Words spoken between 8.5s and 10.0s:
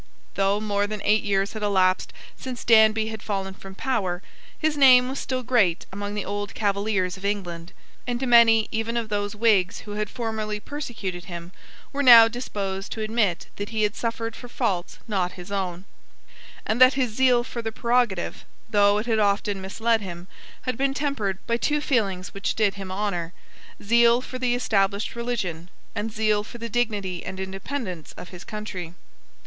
even of those Whigs who